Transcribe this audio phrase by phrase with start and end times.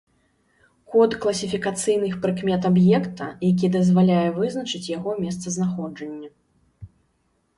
[0.93, 6.29] Код класіфікацыйных прыкмет аб'екта, які дазваляе вызначыць яго месцазнаходжанне.